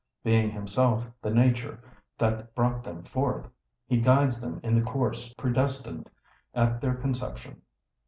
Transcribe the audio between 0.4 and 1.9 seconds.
himself the nature